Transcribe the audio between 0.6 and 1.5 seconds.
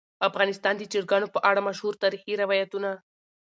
د چرګانو په